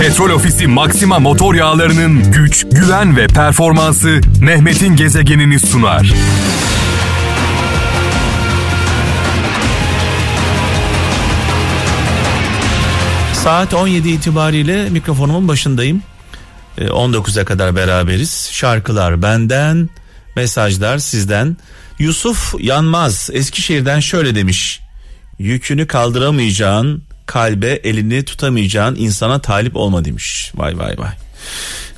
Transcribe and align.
Petrol 0.00 0.30
Ofisi 0.30 0.66
Maxima 0.66 1.18
motor 1.18 1.54
yağlarının 1.54 2.32
güç, 2.32 2.66
güven 2.72 3.16
ve 3.16 3.26
performansı 3.26 4.20
Mehmet'in 4.40 4.96
gezegenini 4.96 5.60
sunar. 5.60 6.14
Saat 13.34 13.74
17 13.74 14.08
itibariyle 14.08 14.90
mikrofonumun 14.90 15.48
başındayım. 15.48 16.02
19'a 16.78 17.44
kadar 17.44 17.76
beraberiz. 17.76 18.50
Şarkılar 18.52 19.22
benden, 19.22 19.88
mesajlar 20.36 20.98
sizden. 20.98 21.56
Yusuf 21.98 22.54
Yanmaz 22.60 23.30
Eskişehir'den 23.32 24.00
şöyle 24.00 24.34
demiş. 24.34 24.80
Yükünü 25.38 25.86
kaldıramayacağın, 25.86 27.05
kalbe 27.26 27.72
elini 27.72 28.24
tutamayacağın 28.24 28.96
insana 28.96 29.38
talip 29.38 29.76
olma 29.76 30.04
demiş. 30.04 30.52
Vay 30.54 30.78
vay 30.78 30.98
vay. 30.98 31.12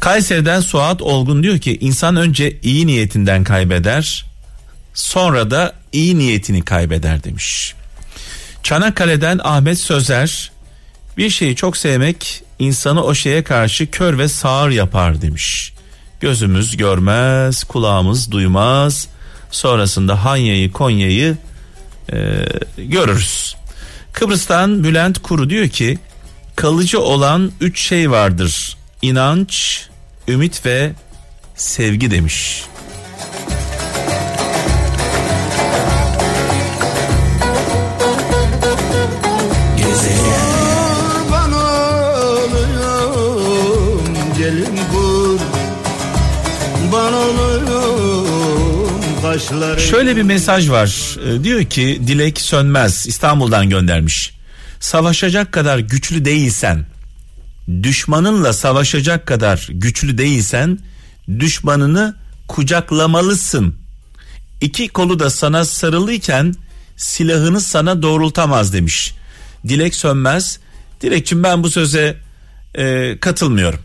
Kayseri'den 0.01 0.61
Suat 0.61 1.03
Olgun 1.03 1.43
diyor 1.43 1.59
ki 1.59 1.79
insan 1.81 2.17
önce 2.17 2.59
iyi 2.63 2.87
niyetinden 2.87 3.45
kaybeder 3.45 4.27
sonra 4.95 5.51
da 5.51 5.73
iyi 5.93 6.19
niyetini 6.19 6.63
kaybeder 6.63 7.25
demiş. 7.25 7.75
Çanakkale'den 8.63 9.41
Ahmet 9.45 9.79
Sözer 9.79 10.53
bir 11.17 11.31
şeyi 11.31 11.57
çok 11.57 11.77
sevmek 11.77 12.43
insanı 12.59 13.05
o 13.05 13.15
şeye 13.15 13.45
karşı 13.45 13.91
kör 13.91 14.19
ve 14.19 14.29
sağır 14.29 14.71
yapar 14.71 15.23
demiş. 15.23 15.73
Gözümüz 16.21 16.77
görmez, 16.77 17.65
kulağımız 17.65 18.31
duymaz. 18.31 19.09
Sonrasında 19.51 20.25
Hanya'yı, 20.25 20.73
Konya'yı 20.73 21.37
e, 22.13 22.47
görürüz. 22.79 23.57
Kıbrıs'tan 24.19 24.85
Bülent 24.85 25.19
Kuru 25.19 25.51
diyor 25.51 25.69
ki 25.69 25.99
kalıcı 26.57 27.01
olan 27.01 27.53
üç 27.61 27.81
şey 27.81 28.11
vardır. 28.11 28.77
İnanç, 29.03 29.83
ümit 30.29 30.67
ve 30.67 30.93
sevgi 31.57 32.11
demiş. 32.11 32.65
Şöyle 49.79 50.17
bir 50.17 50.23
mesaj 50.23 50.71
var. 50.71 51.17
Ee, 51.25 51.45
diyor 51.45 51.65
ki 51.65 52.03
Dilek 52.07 52.41
Sönmez 52.41 53.07
İstanbul'dan 53.07 53.71
göndermiş. 53.71 54.35
Savaşacak 54.81 55.53
kadar 55.53 55.79
güçlü 55.79 56.25
değilsen, 56.25 56.87
düşmanınla 57.83 58.53
savaşacak 58.53 59.27
kadar 59.27 59.69
güçlü 59.71 60.19
değilsen, 60.19 60.79
düşmanını 61.39 62.17
kucaklamalısın. 62.49 63.75
İki 64.61 64.89
kolu 64.89 65.19
da 65.19 65.31
sana 65.31 65.65
sarılıyken 65.65 66.55
silahını 66.97 67.61
sana 67.61 68.03
doğrultamaz 68.03 68.73
demiş. 68.73 69.15
Dilek 69.69 69.95
Sönmez. 69.95 70.59
Dilekçim 71.01 71.43
ben 71.43 71.63
bu 71.63 71.71
söze 71.71 72.17
e, 72.75 73.17
katılmıyorum. 73.21 73.81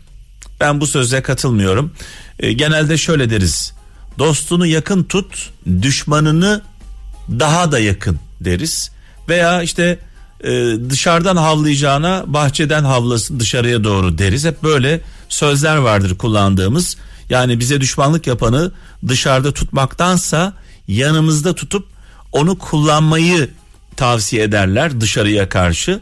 Ben 0.60 0.80
bu 0.80 0.86
söze 0.86 1.22
katılmıyorum. 1.22 1.92
E, 2.38 2.52
genelde 2.52 2.96
şöyle 2.96 3.30
deriz 3.30 3.73
dostunu 4.18 4.66
yakın 4.66 5.04
tut, 5.04 5.50
düşmanını 5.82 6.62
daha 7.28 7.72
da 7.72 7.78
yakın 7.78 8.18
deriz. 8.40 8.90
Veya 9.28 9.62
işte 9.62 9.98
e, 10.44 10.50
dışarıdan 10.90 11.36
havlayacağına 11.36 12.24
bahçeden 12.26 12.84
havlasın 12.84 13.40
dışarıya 13.40 13.84
doğru 13.84 14.18
deriz. 14.18 14.44
Hep 14.44 14.62
böyle 14.62 15.00
sözler 15.28 15.76
vardır 15.76 16.18
kullandığımız. 16.18 16.96
Yani 17.30 17.60
bize 17.60 17.80
düşmanlık 17.80 18.26
yapanı 18.26 18.72
dışarıda 19.08 19.52
tutmaktansa 19.52 20.52
yanımızda 20.88 21.54
tutup 21.54 21.88
onu 22.32 22.58
kullanmayı 22.58 23.50
tavsiye 23.96 24.42
ederler 24.42 25.00
dışarıya 25.00 25.48
karşı. 25.48 26.00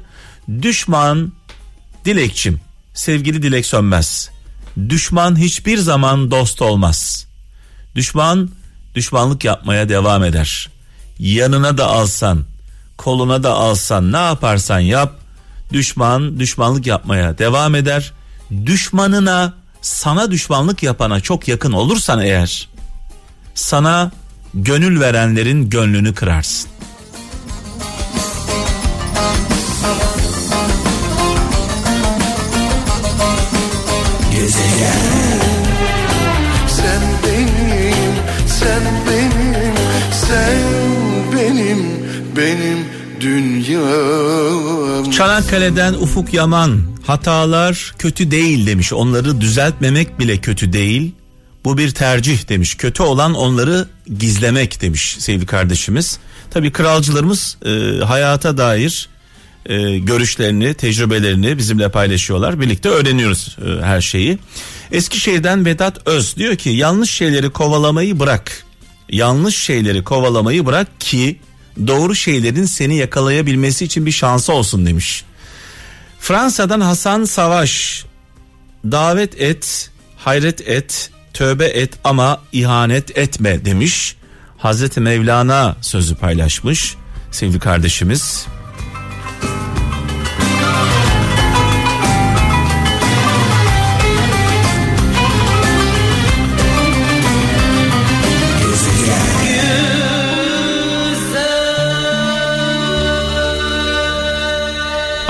Düşman 0.63 1.33
dilekçim 2.05 2.61
sevgili 2.95 3.43
dilek 3.43 3.67
sönmez. 3.67 4.31
Düşman 4.89 5.37
hiçbir 5.39 5.79
zaman 5.79 6.31
dost 6.31 6.63
olmaz. 6.63 7.27
Düşman 7.95 8.51
düşmanlık 8.95 9.45
yapmaya 9.45 9.89
devam 9.89 10.25
eder. 10.25 10.69
Yanına 11.19 11.79
da 11.79 11.87
alsan, 11.87 12.45
koluna 12.97 13.43
da 13.43 13.55
alsan, 13.55 14.13
ne 14.13 14.17
yaparsan 14.17 14.81
yap, 14.81 15.19
düşman 15.73 16.41
düşmanlık 16.41 16.87
yapmaya 16.87 17.39
devam 17.39 17.75
eder. 17.75 18.13
Düşmanına, 18.67 19.55
sana 19.83 20.31
düşmanlık 20.31 20.83
yapana 20.83 21.21
çok 21.21 21.49
yakın 21.49 21.73
olursan 21.73 22.21
eğer, 22.21 22.69
sana 23.55 24.11
gönül 24.55 25.01
verenlerin 25.01 25.71
gönlünü 25.71 26.15
kırarsın. 26.15 26.72
Benim 42.37 42.79
dünyam. 43.21 45.11
Çanakkale'den 45.11 45.95
Ufuk 45.95 46.35
Yaman 46.35 46.81
hatalar 47.07 47.95
kötü 47.99 48.31
değil 48.31 48.67
demiş. 48.67 48.93
Onları 48.93 49.41
düzeltmemek 49.41 50.19
bile 50.19 50.39
kötü 50.39 50.73
değil. 50.73 51.13
Bu 51.65 51.79
bir 51.79 51.91
tercih 51.91 52.49
demiş. 52.49 52.75
Kötü 52.75 53.03
olan 53.03 53.35
onları 53.35 53.89
gizlemek 54.19 54.81
demiş 54.81 55.17
sevgili 55.19 55.47
kardeşimiz. 55.47 56.19
Tabi 56.51 56.73
kralcılarımız 56.73 57.57
e, 57.67 58.05
hayata 58.05 58.59
dair 58.59 59.09
e, 59.67 59.99
görüşlerini, 59.99 60.75
tecrübelerini 60.75 61.59
bizimle 61.59 61.89
paylaşıyorlar. 61.89 62.61
Birlikte 62.61 62.89
öğreniyoruz 62.89 63.57
e, 63.67 63.85
her 63.85 64.01
şeyi. 64.01 64.39
Eskişehir'den 64.93 65.65
Vedat 65.65 66.09
Öz 66.09 66.37
diyor 66.37 66.57
ki 66.57 66.71
yanlış 66.71 67.11
şeyleri 67.11 67.51
kovalamayı 67.51 68.21
bırak. 68.21 68.65
Yanlış 69.11 69.57
şeyleri 69.57 70.05
kovalamayı 70.05 70.67
bırak 70.67 71.01
ki 71.01 71.39
doğru 71.87 72.15
şeylerin 72.15 72.65
seni 72.65 72.97
yakalayabilmesi 72.97 73.85
için 73.85 74.07
bir 74.07 74.13
şansı 74.13 74.53
olsun 74.53 74.87
demiş. 74.87 75.25
Fransa'dan 76.21 76.81
Hasan 76.81 77.25
Savaş 77.25 78.05
davet 78.85 79.41
et, 79.41 79.91
hayret 80.17 80.69
et, 80.69 81.11
tövbe 81.35 81.67
et 81.67 81.91
ama 82.05 82.41
ihanet 82.53 83.19
etme 83.19 83.65
demiş. 83.65 84.17
Hazreti 84.59 85.01
Mevlana 85.01 85.77
sözü 85.81 86.15
paylaşmış 86.15 86.95
sevgili 87.31 87.59
kardeşimiz. 87.59 88.47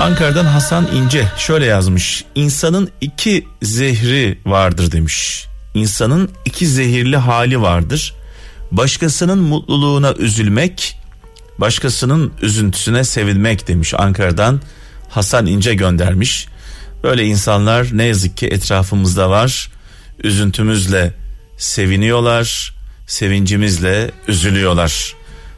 Ankara'dan 0.03 0.45
Hasan 0.45 0.89
İnce 0.95 1.29
şöyle 1.39 1.67
yazmış. 1.67 2.25
İnsanın 2.35 2.91
iki 3.01 3.47
zehri 3.63 4.39
vardır 4.47 4.93
demiş. 4.93 5.47
İnsanın 5.75 6.31
iki 6.45 6.67
zehirli 6.67 7.17
hali 7.17 7.61
vardır. 7.61 8.15
Başkasının 8.73 9.39
mutluluğuna 9.39 10.13
üzülmek, 10.13 10.99
başkasının 11.59 12.33
üzüntüsüne 12.43 13.05
sevilmek 13.05 13.69
demiş 13.69 13.95
Ankara'dan 13.99 14.61
Hasan 15.09 15.47
İnce 15.47 15.75
göndermiş. 15.75 16.47
Böyle 17.03 17.25
insanlar 17.25 17.87
ne 17.93 18.05
yazık 18.05 18.37
ki 18.37 18.47
etrafımızda 18.47 19.31
var. 19.31 19.71
Üzüntümüzle 20.25 21.15
seviniyorlar, 21.59 22.75
sevincimizle 23.07 24.11
üzülüyorlar. 24.29 25.15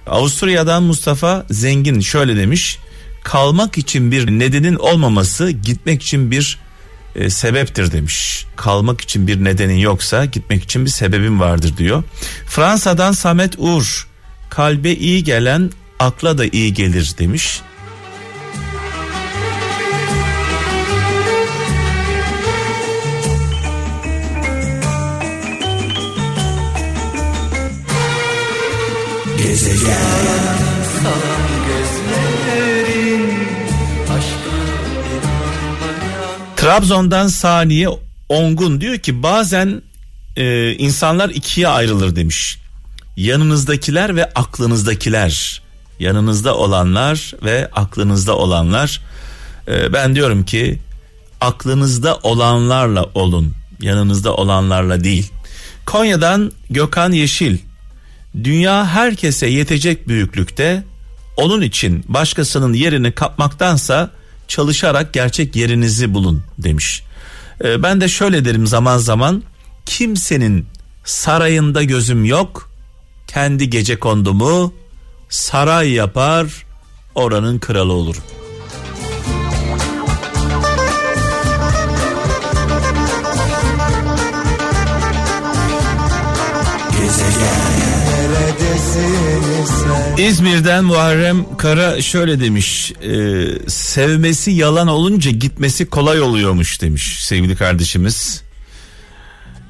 Avusturya'dan 0.07 0.83
Mustafa 0.83 1.47
Zengin 1.51 2.01
şöyle 2.01 2.37
demiş 2.37 2.79
kalmak 3.25 3.79
için 3.79 4.11
bir 4.11 4.31
nedenin 4.31 4.75
olmaması 4.75 5.50
gitmek 5.50 6.03
için 6.03 6.31
bir 6.31 6.59
e, 7.15 7.31
sebeptir 7.31 7.93
demiş. 7.93 8.47
Kalmak 8.56 9.00
için 9.00 9.26
bir 9.26 9.44
nedenin 9.44 9.79
yoksa 9.79 10.25
gitmek 10.25 10.65
için 10.65 10.85
bir 10.85 10.91
sebebin 10.91 11.41
vardır 11.41 11.76
diyor. 11.76 12.03
Fransa'dan 12.47 13.12
Samet 13.12 13.55
Uğur 13.59 14.09
kalbe 14.50 14.93
iyi 14.93 15.25
gelen 15.25 15.71
akla 15.99 16.38
da 16.38 16.47
iyi 16.47 16.75
gelir 16.75 17.15
demiş. 17.19 17.61
Gezegen 29.38 30.54
Trabzon'dan 36.56 37.29
Saniye 37.29 37.89
Ongun 38.29 38.81
diyor 38.81 38.99
ki 38.99 39.23
bazen 39.23 39.83
e, 40.37 40.73
insanlar 40.73 41.31
ikiye 41.31 41.69
ayrılır 41.69 42.17
demiş. 42.17 42.59
Yanınızdakiler 43.17 44.17
ve 44.17 44.25
aklınızdakiler. 44.35 45.62
Yanınızda 45.99 46.56
olanlar 46.56 47.33
ve 47.43 47.69
aklınızda 47.73 48.37
olanlar. 48.37 49.01
E, 49.69 49.93
ben 49.93 50.15
diyorum 50.15 50.45
ki 50.45 50.79
aklınızda 51.41 52.19
olanlarla 52.23 53.05
olun. 53.15 53.55
Yanınızda 53.81 54.35
olanlarla 54.35 55.05
değil. 55.05 55.31
Konya'dan 55.87 56.53
Gökhan 56.71 57.12
Yeşil. 57.12 57.59
Dünya 58.45 58.87
herkese 58.87 59.47
yetecek 59.47 60.09
büyüklükte. 60.09 60.83
Onun 61.37 61.63
için 61.63 62.05
başkasının 62.09 62.73
yerini 62.73 63.13
kapmaktansa 63.13 64.11
çalışarak 64.49 65.13
gerçek 65.13 65.57
yerinizi 65.57 66.15
bulun 66.15 66.43
demiş. 66.59 67.03
Ee, 67.65 67.83
ben 67.83 68.01
de 68.01 68.09
şöyle 68.09 68.45
derim 68.45 68.67
zaman 68.67 68.99
zaman 68.99 69.43
kimsenin 69.87 70.67
sarayında 71.05 71.83
gözüm 71.83 72.25
yok. 72.25 72.71
Kendi 73.27 73.71
gece 73.71 73.99
kondumu 73.99 74.75
saray 75.29 75.91
yapar 75.91 76.47
oranın 77.15 77.59
kralı 77.59 77.93
olurum. 77.93 78.23
İzmir'den 90.19 90.85
Muharrem 90.85 91.56
Kara 91.56 92.02
şöyle 92.02 92.41
demiş 92.41 92.93
e, 93.02 93.46
sevmesi 93.69 94.50
yalan 94.50 94.88
olunca 94.88 95.31
gitmesi 95.31 95.87
kolay 95.87 96.20
oluyormuş 96.20 96.81
demiş 96.81 97.25
sevgili 97.25 97.56
kardeşimiz. 97.56 98.43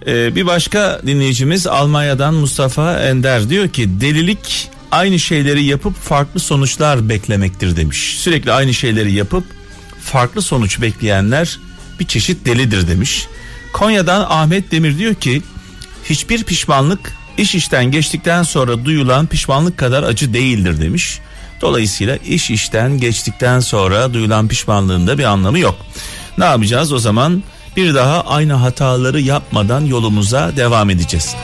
E, 0.06 0.34
bir 0.34 0.46
başka 0.46 1.00
dinleyicimiz 1.06 1.66
Almanya'dan 1.66 2.34
Mustafa 2.34 2.98
Ender 3.00 3.48
diyor 3.48 3.68
ki 3.68 4.00
delilik 4.00 4.70
aynı 4.92 5.18
şeyleri 5.18 5.64
yapıp 5.64 5.96
farklı 5.96 6.40
sonuçlar 6.40 7.08
beklemektir 7.08 7.76
demiş. 7.76 8.16
Sürekli 8.18 8.52
aynı 8.52 8.74
şeyleri 8.74 9.12
yapıp 9.12 9.44
farklı 10.00 10.42
sonuç 10.42 10.80
bekleyenler 10.80 11.58
bir 12.00 12.06
çeşit 12.06 12.46
delidir 12.46 12.88
demiş. 12.88 13.26
Konya'dan 13.72 14.26
Ahmet 14.28 14.70
Demir 14.70 14.98
diyor 14.98 15.14
ki 15.14 15.42
hiçbir 16.04 16.44
pişmanlık 16.44 17.12
iş 17.38 17.54
işten 17.54 17.90
geçtikten 17.90 18.42
sonra 18.42 18.84
duyulan 18.84 19.26
pişmanlık 19.26 19.78
kadar 19.78 20.02
acı 20.02 20.34
değildir 20.34 20.80
demiş. 20.80 21.20
Dolayısıyla 21.60 22.16
iş 22.16 22.50
işten 22.50 22.98
geçtikten 22.98 23.60
sonra 23.60 24.14
duyulan 24.14 24.48
pişmanlığın 24.48 25.06
da 25.06 25.18
bir 25.18 25.24
anlamı 25.24 25.58
yok. 25.58 25.76
Ne 26.38 26.44
yapacağız 26.44 26.92
o 26.92 26.98
zaman? 26.98 27.42
Bir 27.76 27.94
daha 27.94 28.20
aynı 28.20 28.52
hataları 28.52 29.20
yapmadan 29.20 29.84
yolumuza 29.84 30.56
devam 30.56 30.90
edeceğiz. 30.90 31.36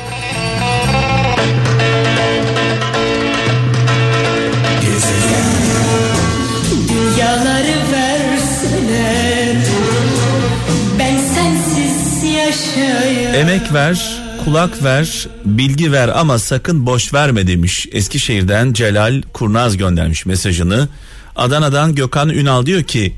Emek 13.35 13.73
ver, 13.73 14.20
kulak 14.45 14.85
ver, 14.85 15.29
bilgi 15.45 15.93
ver 15.93 16.09
ama 16.09 16.39
sakın 16.39 16.87
boş 16.87 17.15
verme 17.15 17.47
demiş. 17.47 17.87
Eskişehir'den 17.93 18.73
Celal 18.73 19.23
Kurnaz 19.33 19.77
göndermiş 19.77 20.27
mesajını. 20.27 20.89
Adana'dan 21.37 21.95
Gökhan 21.95 22.29
Ünal 22.29 22.67
diyor 22.67 22.83
ki 22.83 23.15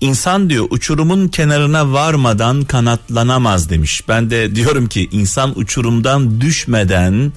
insan 0.00 0.50
diyor 0.50 0.66
uçurumun 0.70 1.28
kenarına 1.28 1.92
varmadan 1.92 2.64
kanatlanamaz 2.64 3.70
demiş. 3.70 4.02
Ben 4.08 4.30
de 4.30 4.54
diyorum 4.54 4.86
ki 4.86 5.08
insan 5.12 5.58
uçurumdan 5.58 6.40
düşmeden 6.40 7.32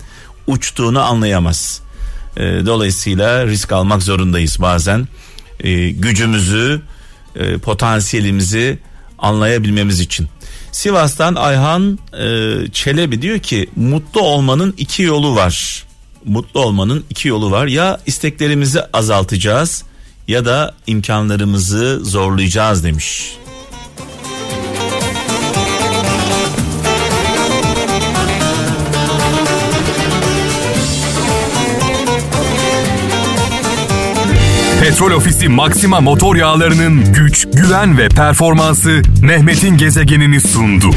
uçtuğunu 0.48 1.02
anlayamaz. 1.02 1.82
E, 2.38 2.42
dolayısıyla 2.42 3.48
risk 3.48 3.72
almak 3.72 4.04
zorundayız 4.04 4.58
bazen. 4.62 5.08
E, 5.60 5.90
gücümüzü, 5.90 6.82
e, 7.36 7.58
potansiyelimizi 7.58 8.80
anlayabilmemiz 9.20 10.00
için. 10.00 10.28
Sivas'tan 10.78 11.36
Ayhan 11.36 12.00
e, 12.14 12.28
Çelebi 12.72 13.22
diyor 13.22 13.40
ki 13.40 13.70
mutlu 13.76 14.22
olmanın 14.22 14.74
iki 14.78 15.04
yolu 15.04 15.36
var. 15.36 15.86
Mutlu 16.26 16.60
olmanın 16.60 17.06
iki 17.10 17.28
yolu 17.28 17.52
var. 17.52 17.68
Ya 17.68 18.00
isteklerimizi 18.06 18.82
azaltacağız 18.94 19.84
ya 20.28 20.46
da 20.46 20.76
imkanlarımızı 20.88 22.00
zorlayacağız 22.06 22.84
demiş. 22.84 23.38
Petrol 34.98 35.18
Ofisi 35.18 35.48
Maxima 35.48 36.02
motor 36.02 36.36
yağlarının 36.36 37.14
güç, 37.14 37.48
güven 37.54 37.98
ve 37.98 38.10
performansı 38.10 39.02
Mehmet'in 39.22 39.78
gezegenini 39.78 40.42
sundu. 40.42 40.90